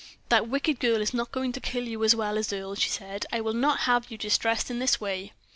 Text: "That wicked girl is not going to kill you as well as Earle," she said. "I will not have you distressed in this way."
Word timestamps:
"That 0.29 0.49
wicked 0.49 0.79
girl 0.79 0.99
is 0.99 1.13
not 1.13 1.31
going 1.31 1.51
to 1.51 1.59
kill 1.59 1.87
you 1.87 2.03
as 2.03 2.15
well 2.15 2.39
as 2.39 2.51
Earle," 2.51 2.73
she 2.73 2.89
said. 2.89 3.27
"I 3.31 3.39
will 3.39 3.53
not 3.53 3.81
have 3.81 4.09
you 4.09 4.17
distressed 4.17 4.71
in 4.71 4.79
this 4.79 4.99
way." 4.99 5.33